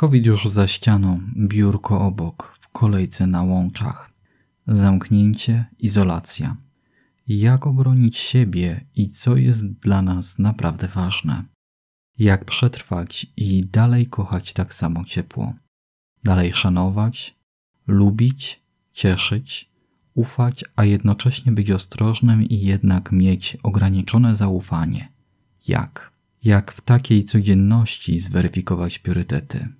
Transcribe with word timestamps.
Covid 0.00 0.26
już 0.26 0.48
za 0.48 0.66
ścianą, 0.66 1.20
biurko 1.36 2.00
obok, 2.00 2.56
w 2.60 2.68
kolejce 2.68 3.26
na 3.26 3.42
łączach. 3.42 4.10
Zamknięcie, 4.66 5.64
izolacja. 5.78 6.56
Jak 7.28 7.66
obronić 7.66 8.18
siebie 8.18 8.86
i 8.96 9.08
co 9.08 9.36
jest 9.36 9.66
dla 9.66 10.02
nas 10.02 10.38
naprawdę 10.38 10.88
ważne? 10.88 11.44
Jak 12.18 12.44
przetrwać 12.44 13.26
i 13.36 13.66
dalej 13.66 14.06
kochać 14.06 14.52
tak 14.52 14.74
samo 14.74 15.04
ciepło? 15.04 15.54
Dalej 16.24 16.52
szanować, 16.52 17.38
lubić, 17.86 18.62
cieszyć, 18.92 19.70
ufać, 20.14 20.64
a 20.76 20.84
jednocześnie 20.84 21.52
być 21.52 21.70
ostrożnym 21.70 22.42
i 22.42 22.60
jednak 22.60 23.12
mieć 23.12 23.56
ograniczone 23.62 24.34
zaufanie. 24.34 25.12
Jak? 25.68 26.12
Jak 26.44 26.72
w 26.72 26.80
takiej 26.80 27.24
codzienności 27.24 28.18
zweryfikować 28.18 28.98
priorytety? 28.98 29.79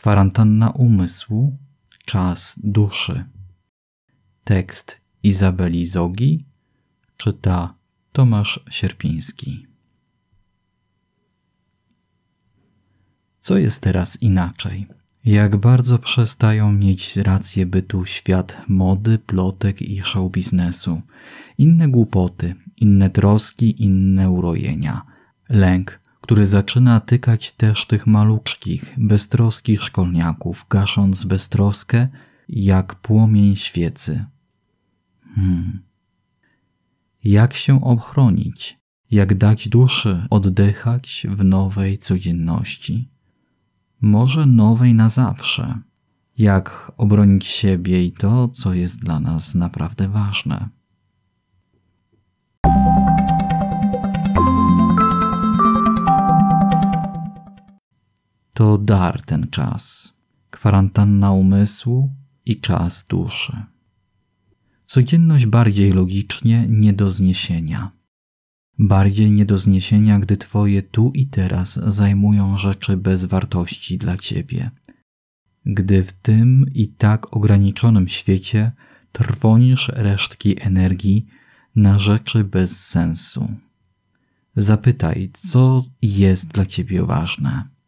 Kwarantanna 0.00 0.70
umysłu, 0.70 1.58
czas 2.04 2.60
duszy. 2.64 3.24
Tekst 4.44 4.96
Izabeli 5.22 5.86
Zogi 5.86 6.44
czyta 7.16 7.74
Tomasz 8.12 8.60
Sierpiński. 8.70 9.66
Co 13.40 13.58
jest 13.58 13.82
teraz 13.82 14.22
inaczej? 14.22 14.86
Jak 15.24 15.56
bardzo 15.56 15.98
przestają 15.98 16.72
mieć 16.72 17.16
rację 17.16 17.66
bytu 17.66 18.06
świat 18.06 18.62
mody, 18.68 19.18
plotek 19.18 19.82
i 19.82 20.00
show 20.04 20.32
biznesu. 20.32 21.02
Inne 21.58 21.88
głupoty, 21.88 22.54
inne 22.76 23.10
troski, 23.10 23.84
inne 23.84 24.30
urojenia. 24.30 25.02
Lęk, 25.48 25.99
który 26.30 26.46
zaczyna 26.46 27.00
tykać 27.00 27.52
też 27.52 27.86
tych 27.86 28.06
maluczkich, 28.06 28.94
beztroskich 28.98 29.82
szkolniaków, 29.82 30.66
gasząc 30.70 31.24
beztroskę 31.24 32.08
jak 32.48 32.94
płomień 32.94 33.56
świecy. 33.56 34.24
Hmm. 35.34 35.82
Jak 37.24 37.54
się 37.54 37.84
ochronić? 37.84 38.78
Jak 39.10 39.34
dać 39.34 39.68
duszy 39.68 40.26
oddychać 40.30 41.26
w 41.30 41.44
nowej 41.44 41.98
codzienności? 41.98 43.08
Może 44.00 44.46
nowej 44.46 44.94
na 44.94 45.08
zawsze. 45.08 45.78
Jak 46.38 46.92
obronić 46.96 47.46
siebie 47.46 48.04
i 48.04 48.12
to, 48.12 48.48
co 48.48 48.74
jest 48.74 49.00
dla 49.00 49.20
nas 49.20 49.54
naprawdę 49.54 50.08
ważne. 50.08 50.68
To 58.60 58.78
dar 58.78 59.22
ten 59.22 59.46
czas, 59.50 60.12
kwarantanna 60.50 61.32
umysłu 61.32 62.10
i 62.46 62.60
czas 62.60 63.04
duszy. 63.08 63.52
Codzienność 64.84 65.46
bardziej 65.46 65.92
logicznie 65.92 66.66
nie 66.68 66.92
do 66.92 67.10
zniesienia. 67.10 67.90
Bardziej 68.78 69.30
nie 69.30 69.44
do 69.44 69.58
zniesienia, 69.58 70.18
gdy 70.18 70.36
Twoje 70.36 70.82
tu 70.82 71.12
i 71.14 71.26
teraz 71.26 71.74
zajmują 71.86 72.58
rzeczy 72.58 72.96
bez 72.96 73.24
wartości 73.24 73.98
dla 73.98 74.16
Ciebie. 74.16 74.70
Gdy 75.66 76.04
w 76.04 76.12
tym 76.12 76.66
i 76.74 76.88
tak 76.88 77.36
ograniczonym 77.36 78.08
świecie 78.08 78.72
trwonisz 79.12 79.88
resztki 79.88 80.62
energii 80.62 81.26
na 81.76 81.98
rzeczy 81.98 82.44
bez 82.44 82.86
sensu. 82.86 83.48
Zapytaj, 84.56 85.30
co 85.32 85.84
jest 86.02 86.48
dla 86.48 86.66
Ciebie 86.66 87.02
ważne. 87.02 87.79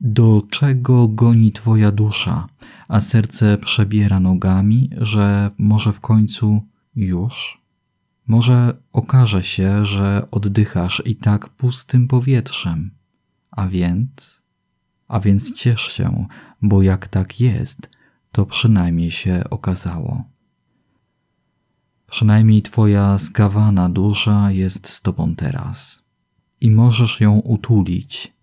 Do 0.00 0.42
czego 0.50 1.08
goni 1.08 1.52
Twoja 1.52 1.92
dusza, 1.92 2.48
a 2.88 3.00
serce 3.00 3.58
przebiera 3.58 4.20
nogami, 4.20 4.90
że 4.96 5.50
może 5.58 5.92
w 5.92 6.00
końcu 6.00 6.62
już? 6.96 7.62
Może 8.26 8.76
okaże 8.92 9.44
się, 9.44 9.86
że 9.86 10.26
oddychasz 10.30 11.02
i 11.04 11.16
tak 11.16 11.48
pustym 11.48 12.08
powietrzem. 12.08 12.90
A 13.50 13.68
więc, 13.68 14.42
a 15.08 15.20
więc 15.20 15.54
ciesz 15.54 15.82
się, 15.82 16.26
bo 16.62 16.82
jak 16.82 17.08
tak 17.08 17.40
jest, 17.40 17.90
to 18.32 18.46
przynajmniej 18.46 19.10
się 19.10 19.44
okazało. 19.50 20.24
Przynajmniej 22.10 22.62
Twoja 22.62 23.18
skawana 23.18 23.88
dusza 23.88 24.50
jest 24.50 24.88
z 24.88 25.02
Tobą 25.02 25.34
teraz 25.36 26.04
i 26.60 26.70
możesz 26.70 27.20
ją 27.20 27.38
utulić. 27.38 28.35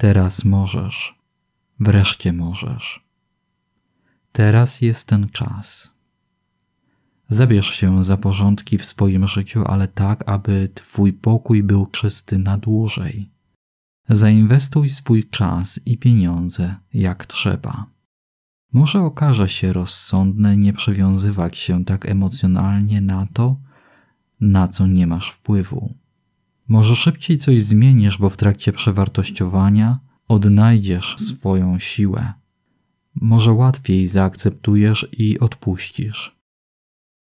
Teraz 0.00 0.44
możesz, 0.44 1.14
wreszcie 1.80 2.32
możesz. 2.32 3.04
Teraz 4.32 4.80
jest 4.80 5.08
ten 5.08 5.28
czas. 5.28 5.94
Zabierz 7.28 7.70
się 7.70 8.02
za 8.02 8.16
porządki 8.16 8.78
w 8.78 8.84
swoim 8.84 9.28
życiu, 9.28 9.64
ale 9.66 9.88
tak, 9.88 10.28
aby 10.28 10.68
Twój 10.74 11.12
pokój 11.12 11.62
był 11.62 11.86
czysty 11.86 12.38
na 12.38 12.58
dłużej. 12.58 13.30
Zainwestuj 14.08 14.88
swój 14.88 15.28
czas 15.28 15.80
i 15.86 15.98
pieniądze 15.98 16.76
jak 16.94 17.26
trzeba. 17.26 17.86
Może 18.72 19.02
okaże 19.02 19.48
się 19.48 19.72
rozsądne 19.72 20.56
nie 20.56 20.72
przywiązywać 20.72 21.58
się 21.58 21.84
tak 21.84 22.06
emocjonalnie 22.06 23.00
na 23.00 23.26
to, 23.32 23.56
na 24.40 24.68
co 24.68 24.86
nie 24.86 25.06
masz 25.06 25.30
wpływu. 25.30 25.99
Może 26.70 26.96
szybciej 26.96 27.38
coś 27.38 27.62
zmienisz, 27.62 28.18
bo 28.18 28.30
w 28.30 28.36
trakcie 28.36 28.72
przewartościowania 28.72 29.98
odnajdziesz 30.28 31.16
swoją 31.18 31.78
siłę. 31.78 32.32
Może 33.14 33.52
łatwiej 33.52 34.06
zaakceptujesz 34.06 35.08
i 35.12 35.40
odpuścisz 35.40 36.40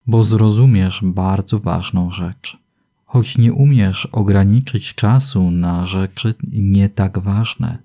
bo 0.10 0.24
zrozumiesz 0.24 1.00
bardzo 1.04 1.60
ważną 1.60 2.12
rzecz. 2.12 2.58
Choć 3.06 3.38
nie 3.38 3.54
umiesz 3.54 4.06
ograniczyć 4.06 4.96
czasu 4.96 5.52
na 5.52 5.86
rzeczy 5.86 6.34
nie 6.52 6.90
tak 6.90 7.20
ważne, 7.20 7.78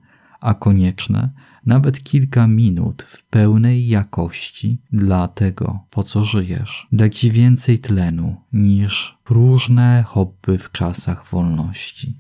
a 0.45 0.55
konieczne, 0.55 1.31
nawet 1.67 2.03
kilka 2.03 2.47
minut 2.47 3.03
w 3.03 3.25
pełnej 3.25 3.89
jakości 3.89 4.79
dla 4.93 5.29
tego, 5.29 5.81
po 5.91 6.03
co 6.03 6.25
żyjesz, 6.25 6.87
da 6.93 7.09
ci 7.09 7.31
więcej 7.31 7.79
tlenu 7.79 8.37
niż 8.53 9.19
próżne 9.25 10.05
hobby 10.07 10.59
w 10.59 10.71
czasach 10.73 11.27
wolności. 11.27 12.19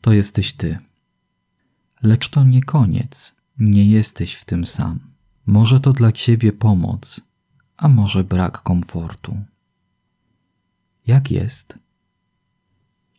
To 0.00 0.12
jesteś 0.12 0.52
ty. 0.52 0.78
Lecz 2.02 2.28
to 2.28 2.44
nie 2.44 2.62
koniec, 2.62 3.36
nie 3.58 3.84
jesteś 3.84 4.34
w 4.34 4.44
tym 4.44 4.66
sam. 4.66 5.00
Może 5.46 5.80
to 5.80 5.92
dla 5.92 6.12
ciebie 6.12 6.52
pomoc, 6.52 7.20
a 7.76 7.88
może 7.88 8.24
brak 8.24 8.62
komfortu. 8.62 9.36
Jak 11.06 11.30
jest? 11.30 11.78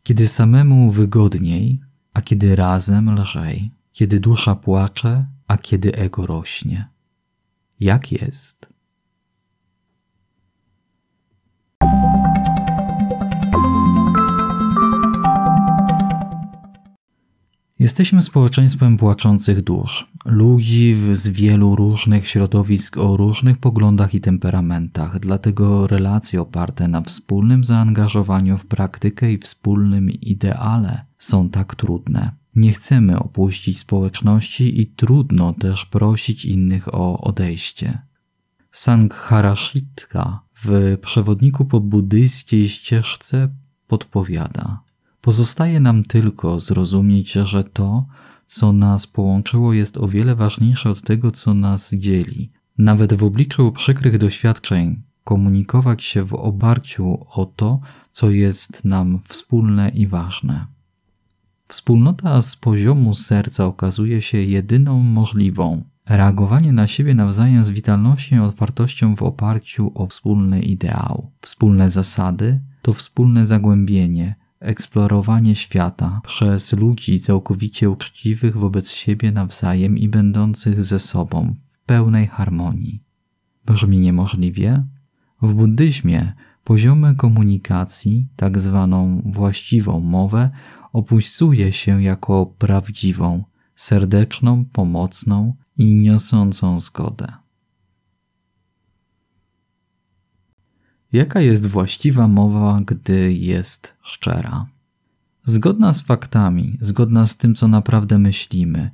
Kiedy 0.02 0.28
samemu 0.28 0.90
wygodniej, 0.90 1.80
a 2.14 2.22
kiedy 2.22 2.56
razem 2.56 3.14
lżej, 3.20 3.70
kiedy 3.92 4.20
dusza 4.20 4.54
płacze, 4.54 5.26
a 5.46 5.58
kiedy 5.58 5.94
ego 5.94 6.26
rośnie. 6.26 6.88
Jak 7.80 8.12
jest? 8.12 8.71
Jesteśmy 17.82 18.22
społeczeństwem 18.22 18.96
płaczących 18.96 19.62
dusz, 19.62 20.08
ludzi 20.24 20.96
z 21.12 21.28
wielu 21.28 21.76
różnych 21.76 22.28
środowisk 22.28 22.96
o 22.96 23.16
różnych 23.16 23.58
poglądach 23.58 24.14
i 24.14 24.20
temperamentach, 24.20 25.18
dlatego 25.18 25.86
relacje 25.86 26.40
oparte 26.40 26.88
na 26.88 27.00
wspólnym 27.00 27.64
zaangażowaniu 27.64 28.58
w 28.58 28.66
praktykę 28.66 29.32
i 29.32 29.38
wspólnym 29.38 30.10
ideale 30.10 31.04
są 31.18 31.48
tak 31.48 31.74
trudne. 31.74 32.32
Nie 32.54 32.72
chcemy 32.72 33.18
opuścić 33.18 33.78
społeczności 33.78 34.80
i 34.80 34.86
trudno 34.86 35.52
też 35.52 35.86
prosić 35.86 36.44
innych 36.44 36.94
o 36.94 37.20
odejście. 37.20 38.02
Sangharashitka 38.72 40.40
w 40.54 40.98
przewodniku 41.00 41.64
po 41.64 41.80
buddyjskiej 41.80 42.68
ścieżce 42.68 43.48
podpowiada– 43.86 44.78
Pozostaje 45.22 45.80
nam 45.80 46.04
tylko 46.04 46.60
zrozumieć, 46.60 47.32
że 47.32 47.64
to, 47.64 48.06
co 48.46 48.72
nas 48.72 49.06
połączyło, 49.06 49.72
jest 49.72 49.96
o 49.96 50.08
wiele 50.08 50.34
ważniejsze 50.34 50.90
od 50.90 51.02
tego, 51.02 51.30
co 51.30 51.54
nas 51.54 51.94
dzieli. 51.94 52.50
Nawet 52.78 53.14
w 53.14 53.24
obliczu 53.24 53.72
przykrych 53.72 54.18
doświadczeń, 54.18 55.02
komunikować 55.24 56.04
się 56.04 56.24
w 56.24 56.34
oparciu 56.34 57.26
o 57.30 57.46
to, 57.46 57.80
co 58.12 58.30
jest 58.30 58.84
nam 58.84 59.20
wspólne 59.24 59.88
i 59.88 60.06
ważne. 60.06 60.66
Wspólnota 61.68 62.42
z 62.42 62.56
poziomu 62.56 63.14
serca 63.14 63.64
okazuje 63.64 64.22
się 64.22 64.38
jedyną 64.38 65.02
możliwą, 65.02 65.84
Reagowanie 66.08 66.72
na 66.72 66.86
siebie 66.86 67.14
nawzajem 67.14 67.64
z 67.64 67.70
witalnością 67.70 68.36
i 68.36 68.38
otwartością 68.38 69.16
w 69.16 69.22
oparciu 69.22 69.92
o 69.94 70.06
wspólny 70.06 70.62
ideał, 70.62 71.30
wspólne 71.40 71.88
zasady 71.88 72.60
to 72.82 72.92
wspólne 72.92 73.46
zagłębienie, 73.46 74.34
eksplorowanie 74.62 75.54
świata 75.54 76.20
przez 76.26 76.72
ludzi 76.72 77.20
całkowicie 77.20 77.90
uczciwych 77.90 78.56
wobec 78.56 78.90
siebie 78.90 79.32
nawzajem 79.32 79.98
i 79.98 80.08
będących 80.08 80.84
ze 80.84 80.98
sobą 80.98 81.54
w 81.66 81.78
pełnej 81.78 82.26
harmonii. 82.26 83.02
Brzmi 83.66 83.98
niemożliwie? 83.98 84.84
W 85.42 85.54
buddyzmie 85.54 86.32
poziomy 86.64 87.14
komunikacji, 87.14 88.28
tak 88.36 88.58
zwaną 88.58 89.22
właściwą 89.24 90.00
mowę, 90.00 90.50
opisuje 90.92 91.72
się 91.72 92.02
jako 92.02 92.46
prawdziwą, 92.46 93.44
serdeczną, 93.76 94.64
pomocną 94.64 95.54
i 95.76 95.94
niosącą 95.94 96.80
zgodę. 96.80 97.41
Jaka 101.12 101.40
jest 101.40 101.66
właściwa 101.66 102.28
mowa, 102.28 102.80
gdy 102.86 103.32
jest 103.32 103.96
szczera? 104.02 104.66
Zgodna 105.44 105.92
z 105.92 106.02
faktami, 106.02 106.78
zgodna 106.80 107.26
z 107.26 107.36
tym, 107.36 107.54
co 107.54 107.68
naprawdę 107.68 108.18
myślimy, 108.18 108.90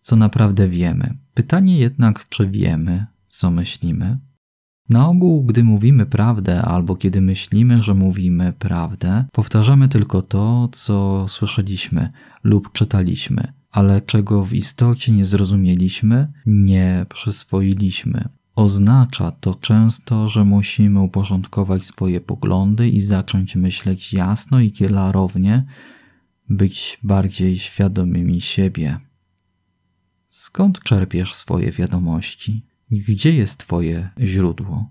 co 0.00 0.16
naprawdę 0.16 0.68
wiemy. 0.68 1.14
Pytanie 1.34 1.78
jednak, 1.78 2.28
czy 2.28 2.48
wiemy, 2.48 3.06
co 3.28 3.50
myślimy? 3.50 4.18
Na 4.88 5.08
ogół, 5.08 5.44
gdy 5.44 5.64
mówimy 5.64 6.06
prawdę, 6.06 6.62
albo 6.62 6.96
kiedy 6.96 7.20
myślimy, 7.20 7.82
że 7.82 7.94
mówimy 7.94 8.52
prawdę, 8.52 9.24
powtarzamy 9.32 9.88
tylko 9.88 10.22
to, 10.22 10.68
co 10.72 11.26
słyszeliśmy 11.28 12.12
lub 12.44 12.72
czytaliśmy, 12.72 13.52
ale 13.70 14.00
czego 14.00 14.42
w 14.42 14.52
istocie 14.52 15.12
nie 15.12 15.24
zrozumieliśmy, 15.24 16.32
nie 16.46 17.06
przyswoiliśmy. 17.08 18.28
Oznacza 18.56 19.30
to 19.30 19.54
często, 19.54 20.28
że 20.28 20.44
musimy 20.44 21.00
uporządkować 21.00 21.86
swoje 21.86 22.20
poglądy 22.20 22.88
i 22.88 23.00
zacząć 23.00 23.56
myśleć 23.56 24.12
jasno 24.12 24.60
i 24.60 24.72
klarownie, 24.72 25.64
być 26.48 26.98
bardziej 27.02 27.58
świadomymi 27.58 28.40
siebie. 28.40 29.00
Skąd 30.28 30.80
czerpiesz 30.80 31.34
swoje 31.34 31.72
wiadomości? 31.72 32.66
Gdzie 32.90 33.32
jest 33.32 33.58
Twoje 33.58 34.10
źródło? 34.18 34.90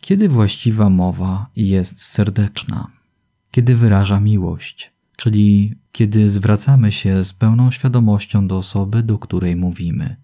Kiedy 0.00 0.28
właściwa 0.28 0.90
mowa 0.90 1.46
jest 1.56 2.02
serdeczna? 2.02 3.01
Kiedy 3.52 3.76
wyraża 3.76 4.20
miłość, 4.20 4.92
czyli 5.16 5.74
kiedy 5.92 6.30
zwracamy 6.30 6.92
się 6.92 7.24
z 7.24 7.32
pełną 7.32 7.70
świadomością 7.70 8.48
do 8.48 8.58
osoby, 8.58 9.02
do 9.02 9.18
której 9.18 9.56
mówimy. 9.56 10.16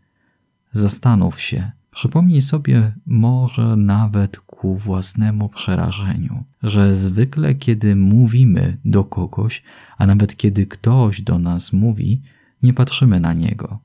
Zastanów 0.73 1.41
się, 1.41 1.71
przypomnij 1.91 2.41
sobie 2.41 2.95
może 3.07 3.77
nawet 3.77 4.39
ku 4.41 4.77
własnemu 4.77 5.49
przerażeniu, 5.49 6.45
że 6.63 6.97
zwykle 6.97 7.55
kiedy 7.55 7.97
mówimy 7.97 8.79
do 8.85 9.05
kogoś, 9.05 9.63
a 9.99 10.07
nawet 10.07 10.37
kiedy 10.37 10.67
ktoś 10.67 11.23
do 11.23 11.39
nas 11.39 11.73
mówi, 11.73 12.23
nie 12.63 12.75
patrzymy 12.75 13.21
na 13.21 13.33
niego. 13.33 13.79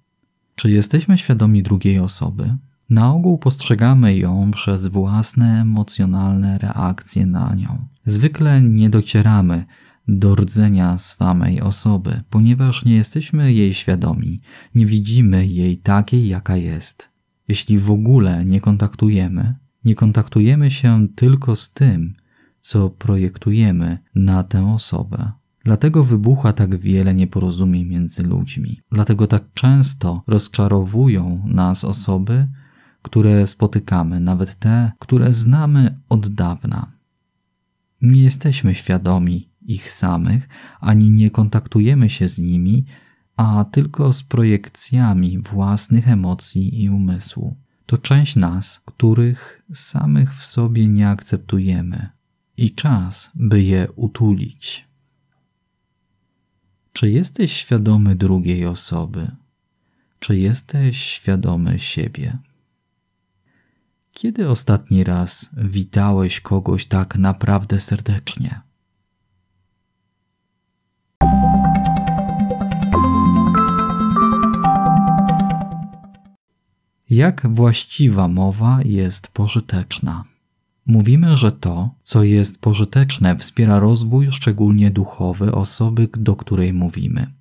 Czy 0.55 0.71
jesteśmy 0.71 1.17
świadomi 1.17 1.63
drugiej 1.63 1.99
osoby? 1.99 2.57
Na 2.89 3.13
ogół 3.13 3.37
postrzegamy 3.37 4.17
ją 4.17 4.51
przez 4.51 4.87
własne 4.87 5.61
emocjonalne 5.61 6.57
reakcje 6.57 7.25
na 7.25 7.55
nią. 7.55 7.87
Zwykle 8.05 8.61
nie 8.61 8.89
docieramy 8.89 9.65
do 10.07 10.35
rdzenia 10.35 10.97
samej 10.97 11.61
osoby, 11.61 12.21
ponieważ 12.29 12.85
nie 12.85 12.95
jesteśmy 12.95 13.53
jej 13.53 13.73
świadomi, 13.73 14.41
nie 14.75 14.85
widzimy 14.85 15.47
jej 15.47 15.77
takiej, 15.77 16.27
jaka 16.27 16.57
jest. 16.57 17.09
Jeśli 17.47 17.79
w 17.79 17.91
ogóle 17.91 18.45
nie 18.45 18.61
kontaktujemy, 18.61 19.55
nie 19.85 19.95
kontaktujemy 19.95 20.71
się 20.71 21.07
tylko 21.15 21.55
z 21.55 21.73
tym, 21.73 22.13
co 22.59 22.89
projektujemy 22.89 23.97
na 24.15 24.43
tę 24.43 24.73
osobę. 24.73 25.31
Dlatego 25.65 26.03
wybucha 26.03 26.53
tak 26.53 26.75
wiele 26.79 27.13
nieporozumień 27.13 27.85
między 27.85 28.23
ludźmi. 28.23 28.81
Dlatego 28.91 29.27
tak 29.27 29.43
często 29.53 30.23
rozczarowują 30.27 31.43
nas 31.45 31.83
osoby, 31.83 32.47
które 33.03 33.47
spotykamy, 33.47 34.19
nawet 34.19 34.55
te, 34.55 34.91
które 34.99 35.33
znamy 35.33 35.99
od 36.09 36.27
dawna. 36.27 36.91
Nie 38.01 38.23
jesteśmy 38.23 38.75
świadomi 38.75 39.49
ich 39.61 39.91
samych, 39.91 40.49
ani 40.79 41.11
nie 41.11 41.31
kontaktujemy 41.31 42.09
się 42.09 42.27
z 42.27 42.39
nimi, 42.39 42.85
a 43.37 43.65
tylko 43.71 44.13
z 44.13 44.23
projekcjami 44.23 45.39
własnych 45.39 46.07
emocji 46.07 46.83
i 46.83 46.89
umysłu. 46.89 47.55
To 47.85 47.97
część 47.97 48.35
nas, 48.35 48.79
których 48.85 49.63
samych 49.73 50.35
w 50.35 50.45
sobie 50.45 50.89
nie 50.89 51.09
akceptujemy, 51.09 52.09
i 52.57 52.71
czas, 52.71 53.31
by 53.35 53.61
je 53.61 53.87
utulić. 53.95 54.87
Czy 56.93 57.11
jesteś 57.11 57.53
świadomy 57.53 58.15
drugiej 58.15 58.65
osoby? 58.65 59.31
Czy 60.19 60.37
jesteś 60.37 60.97
świadomy 60.97 61.79
siebie? 61.79 62.37
Kiedy 64.13 64.49
ostatni 64.49 65.03
raz 65.03 65.49
witałeś 65.57 66.41
kogoś 66.41 66.85
tak 66.85 67.15
naprawdę 67.15 67.79
serdecznie? 67.79 68.61
Jak 77.09 77.47
właściwa 77.53 78.27
mowa 78.27 78.79
jest 78.85 79.27
pożyteczna? 79.27 80.23
Mówimy, 80.85 81.37
że 81.37 81.51
to, 81.51 81.89
co 82.01 82.23
jest 82.23 82.61
pożyteczne, 82.61 83.35
wspiera 83.35 83.79
rozwój, 83.79 84.31
szczególnie 84.31 84.91
duchowy 84.91 85.51
osoby, 85.51 86.09
do 86.17 86.35
której 86.35 86.73
mówimy. 86.73 87.33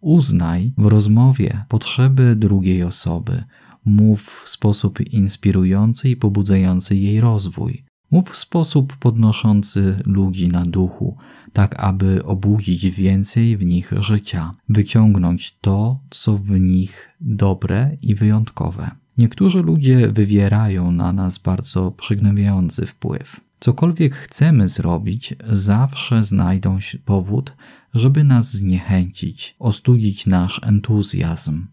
Uznaj 0.00 0.72
w 0.78 0.86
rozmowie 0.86 1.64
potrzeby 1.68 2.36
drugiej 2.36 2.82
osoby, 2.82 3.44
Mów 3.86 4.42
w 4.44 4.48
sposób 4.48 5.00
inspirujący 5.00 6.08
i 6.08 6.16
pobudzający 6.16 6.96
jej 6.96 7.20
rozwój. 7.20 7.84
Mów 8.10 8.30
w 8.30 8.36
sposób 8.36 8.96
podnoszący 8.96 9.96
ludzi 10.06 10.48
na 10.48 10.64
duchu, 10.64 11.16
tak 11.52 11.84
aby 11.84 12.24
obudzić 12.24 12.90
więcej 12.90 13.56
w 13.56 13.64
nich 13.64 13.92
życia, 13.98 14.54
wyciągnąć 14.68 15.56
to, 15.60 16.00
co 16.10 16.36
w 16.36 16.50
nich 16.60 17.08
dobre 17.20 17.96
i 18.02 18.14
wyjątkowe. 18.14 18.90
Niektórzy 19.18 19.62
ludzie 19.62 20.08
wywierają 20.08 20.90
na 20.90 21.12
nas 21.12 21.38
bardzo 21.38 21.90
przygnębiający 21.90 22.86
wpływ. 22.86 23.40
Cokolwiek 23.60 24.14
chcemy 24.14 24.68
zrobić, 24.68 25.34
zawsze 25.48 26.24
znajdą 26.24 26.80
się 26.80 26.98
powód, 26.98 27.52
żeby 27.94 28.24
nas 28.24 28.52
zniechęcić, 28.52 29.56
ostudzić 29.58 30.26
nasz 30.26 30.60
entuzjazm. 30.62 31.66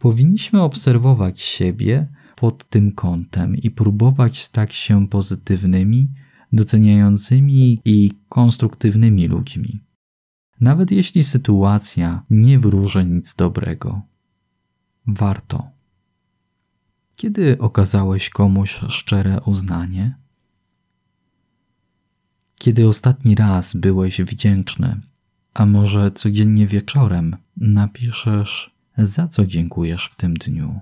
Powinniśmy 0.00 0.62
obserwować 0.62 1.40
siebie 1.40 2.08
pod 2.36 2.68
tym 2.68 2.92
kątem 2.92 3.56
i 3.56 3.70
próbować 3.70 4.42
stać 4.42 4.74
się 4.74 5.08
pozytywnymi, 5.08 6.08
doceniającymi 6.52 7.80
i 7.84 8.12
konstruktywnymi 8.28 9.28
ludźmi. 9.28 9.84
Nawet 10.60 10.90
jeśli 10.90 11.24
sytuacja 11.24 12.22
nie 12.30 12.58
wróży 12.58 13.04
nic 13.04 13.34
dobrego. 13.34 14.02
Warto. 15.06 15.68
Kiedy 17.16 17.58
okazałeś 17.58 18.30
komuś 18.30 18.80
szczere 18.88 19.40
uznanie? 19.40 20.14
Kiedy 22.58 22.88
ostatni 22.88 23.34
raz 23.34 23.76
byłeś 23.76 24.22
wdzięczny, 24.22 25.00
a 25.54 25.66
może 25.66 26.10
codziennie 26.10 26.66
wieczorem 26.66 27.36
napiszesz 27.56 28.79
za 28.98 29.28
co 29.28 29.46
dziękujesz 29.46 30.06
w 30.06 30.16
tym 30.16 30.34
dniu? 30.34 30.80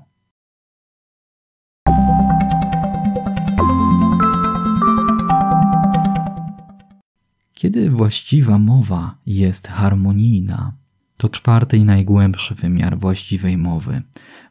Kiedy 7.52 7.90
właściwa 7.90 8.58
mowa 8.58 9.18
jest 9.26 9.68
harmonijna, 9.68 10.72
to 11.16 11.28
czwarty 11.28 11.76
i 11.76 11.84
najgłębszy 11.84 12.54
wymiar 12.54 12.98
właściwej 12.98 13.56
mowy. 13.56 14.02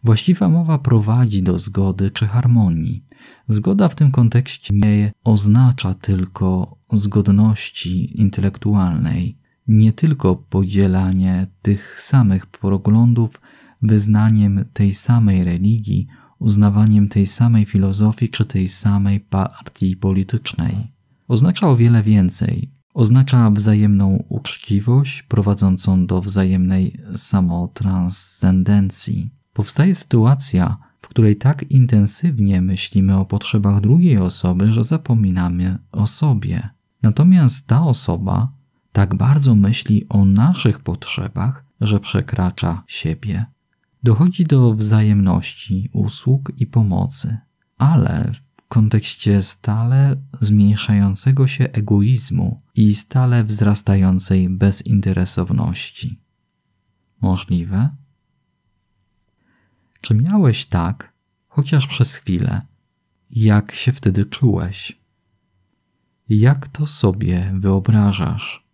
Właściwa 0.04 0.50
mowa 0.50 0.78
prowadzi 0.78 1.44
do 1.44 1.60
zgody 1.60 2.12
czy 2.12 2.28
harmonii. 2.28 3.04
Zgoda 3.48 3.90
w 3.90 3.96
tym 3.96 4.12
kontekście 4.12 4.74
nie 4.74 5.12
oznacza 5.24 5.94
tylko 5.94 6.78
zgodności 6.94 8.22
intelektualnej, 8.22 9.38
nie 9.68 9.94
tylko 9.94 10.36
podzielanie 10.36 11.48
tych 11.62 12.02
samych 12.02 12.46
poglądów, 12.46 13.42
wyznaniem 13.82 14.66
tej 14.74 14.94
samej 14.94 15.44
religii, 15.44 16.08
uznawaniem 16.40 17.10
tej 17.10 17.28
samej 17.28 17.66
filozofii 17.66 18.30
czy 18.30 18.46
tej 18.46 18.70
samej 18.70 19.20
partii 19.20 19.96
politycznej. 19.96 20.92
Oznacza 21.28 21.68
o 21.68 21.76
wiele 21.76 22.04
więcej. 22.04 22.72
Oznacza 22.94 23.52
wzajemną 23.52 24.24
uczciwość 24.30 25.24
prowadzącą 25.24 26.06
do 26.06 26.22
wzajemnej 26.22 27.00
samotranscendencji. 27.16 29.30
Powstaje 29.54 29.96
sytuacja, 29.96 30.78
w 31.02 31.08
której 31.08 31.36
tak 31.36 31.72
intensywnie 31.72 32.62
myślimy 32.62 33.18
o 33.18 33.26
potrzebach 33.26 33.82
drugiej 33.82 34.18
osoby, 34.18 34.72
że 34.72 34.84
zapominamy 34.84 35.78
o 35.92 36.08
sobie. 36.08 36.70
Natomiast 37.04 37.68
ta 37.68 37.84
osoba 37.84 38.57
tak 38.98 39.16
bardzo 39.16 39.56
myśli 39.56 40.06
o 40.10 40.26
naszych 40.26 40.80
potrzebach, 40.80 41.66
że 41.82 42.00
przekracza 42.00 42.84
siebie. 42.88 43.46
Dochodzi 44.04 44.46
do 44.46 44.74
wzajemności, 44.74 45.90
usług 45.94 46.52
i 46.58 46.68
pomocy, 46.68 47.38
ale 47.78 48.32
w 48.34 48.68
kontekście 48.68 49.42
stale 49.42 50.16
zmniejszającego 50.42 51.48
się 51.48 51.70
egoizmu 51.72 52.62
i 52.76 52.96
stale 52.96 53.44
wzrastającej 53.44 54.50
bezinteresowności. 54.50 56.20
Możliwe? 57.22 57.90
Czy 60.02 60.16
miałeś 60.16 60.66
tak, 60.66 61.14
chociaż 61.48 61.88
przez 61.88 62.16
chwilę, 62.16 62.62
jak 63.30 63.72
się 63.72 63.92
wtedy 63.92 64.26
czułeś? 64.26 65.00
Jak 66.30 66.68
to 66.68 66.88
sobie 66.88 67.52
wyobrażasz? 67.56 68.67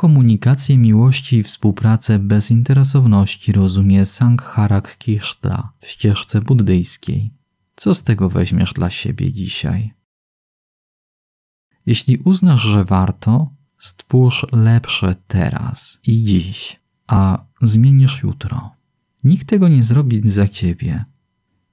Komunikację 0.00 0.78
miłości 0.78 1.36
i 1.36 1.42
współpracę 1.42 2.18
bezinteresowności 2.18 3.52
rozumie 3.52 4.06
Sangharak 4.06 4.98
Kishta 4.98 5.72
w 5.80 5.86
ścieżce 5.86 6.40
buddyjskiej. 6.40 7.30
Co 7.76 7.94
z 7.94 8.04
tego 8.04 8.28
weźmiesz 8.28 8.72
dla 8.72 8.90
siebie 8.90 9.32
dzisiaj? 9.32 9.94
Jeśli 11.86 12.16
uznasz, 12.16 12.62
że 12.62 12.84
warto, 12.84 13.50
stwórz 13.78 14.46
lepsze 14.52 15.16
teraz 15.26 16.00
i 16.06 16.24
dziś, 16.24 16.80
a 17.06 17.44
zmienisz 17.62 18.22
jutro. 18.22 18.70
Nikt 19.24 19.48
tego 19.48 19.68
nie 19.68 19.82
zrobi 19.82 20.30
za 20.30 20.48
ciebie. 20.48 21.04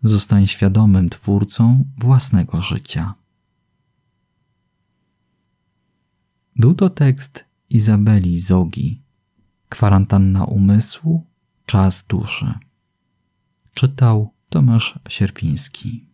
Zostań 0.04 0.48
świadomym 0.48 1.10
twórcą 1.10 1.86
własnego 1.98 2.62
życia. 2.62 3.14
Był 6.56 6.74
to 6.74 6.90
tekst 6.90 7.47
Izabeli 7.70 8.40
Zogi. 8.40 9.02
Kwarantanna 9.70 10.46
umysłu, 10.46 11.26
czas 11.66 12.06
duszy. 12.06 12.54
Czytał 13.74 14.34
Tomasz 14.50 15.00
Sierpiński. 15.10 16.06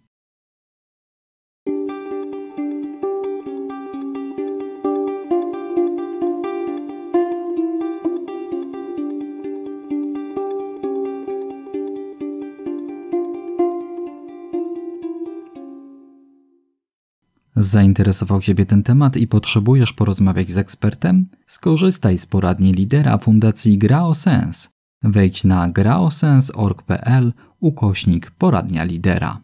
Zainteresował 17.63 18.41
Ciebie 18.41 18.65
ten 18.65 18.83
temat 18.83 19.17
i 19.17 19.27
potrzebujesz 19.27 19.93
porozmawiać 19.93 20.51
z 20.51 20.57
ekspertem? 20.57 21.27
Skorzystaj 21.47 22.17
z 22.17 22.25
poradni 22.25 22.73
lidera 22.73 23.17
Fundacji 23.17 23.77
Graosens. 23.77 24.69
Wejdź 25.03 25.43
na 25.43 25.69
graosens.org.pl 25.69 27.33
ukośnik 27.59 28.31
poradnia 28.31 28.83
lidera. 28.83 29.41